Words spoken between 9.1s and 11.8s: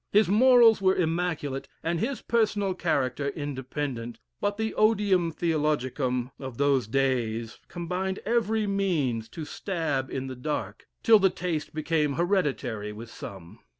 to stab in the dark, till the taste